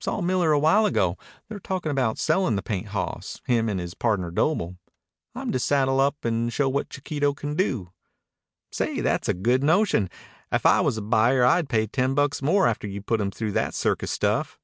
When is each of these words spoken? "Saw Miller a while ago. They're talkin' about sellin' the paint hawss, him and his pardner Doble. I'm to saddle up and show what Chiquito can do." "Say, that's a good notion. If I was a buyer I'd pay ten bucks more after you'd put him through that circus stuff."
"Saw 0.00 0.20
Miller 0.20 0.50
a 0.50 0.58
while 0.58 0.84
ago. 0.84 1.16
They're 1.46 1.60
talkin' 1.60 1.92
about 1.92 2.18
sellin' 2.18 2.56
the 2.56 2.60
paint 2.64 2.88
hawss, 2.88 3.40
him 3.46 3.68
and 3.68 3.78
his 3.78 3.94
pardner 3.94 4.32
Doble. 4.32 4.76
I'm 5.32 5.52
to 5.52 5.60
saddle 5.60 6.00
up 6.00 6.24
and 6.24 6.52
show 6.52 6.68
what 6.68 6.90
Chiquito 6.90 7.32
can 7.34 7.54
do." 7.54 7.92
"Say, 8.72 9.00
that's 9.00 9.28
a 9.28 9.32
good 9.32 9.62
notion. 9.62 10.10
If 10.50 10.66
I 10.66 10.80
was 10.80 10.98
a 10.98 11.02
buyer 11.02 11.44
I'd 11.44 11.68
pay 11.68 11.86
ten 11.86 12.14
bucks 12.16 12.42
more 12.42 12.66
after 12.66 12.88
you'd 12.88 13.06
put 13.06 13.20
him 13.20 13.30
through 13.30 13.52
that 13.52 13.74
circus 13.76 14.10
stuff." 14.10 14.58